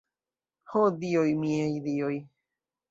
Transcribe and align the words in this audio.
Ho 0.71 0.81
dioj, 1.03 1.29
miaj 1.45 1.71
dioj! 1.89 2.13